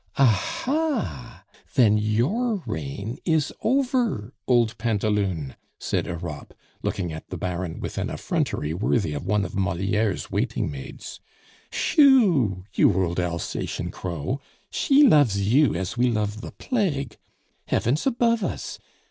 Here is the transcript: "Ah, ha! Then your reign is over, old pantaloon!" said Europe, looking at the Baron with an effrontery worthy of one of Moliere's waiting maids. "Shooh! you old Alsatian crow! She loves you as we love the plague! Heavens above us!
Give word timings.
"Ah, 0.17 0.63
ha! 0.63 1.43
Then 1.75 1.95
your 1.99 2.63
reign 2.65 3.19
is 3.23 3.53
over, 3.61 4.33
old 4.47 4.75
pantaloon!" 4.79 5.55
said 5.79 6.07
Europe, 6.07 6.55
looking 6.81 7.13
at 7.13 7.29
the 7.29 7.37
Baron 7.37 7.79
with 7.79 7.99
an 7.99 8.09
effrontery 8.09 8.73
worthy 8.73 9.13
of 9.13 9.27
one 9.27 9.45
of 9.45 9.55
Moliere's 9.55 10.31
waiting 10.31 10.71
maids. 10.71 11.19
"Shooh! 11.71 12.63
you 12.73 12.91
old 12.91 13.19
Alsatian 13.19 13.91
crow! 13.91 14.41
She 14.71 15.03
loves 15.07 15.39
you 15.47 15.75
as 15.75 15.97
we 15.97 16.09
love 16.09 16.41
the 16.41 16.51
plague! 16.53 17.17
Heavens 17.67 18.07
above 18.07 18.43
us! 18.43 18.79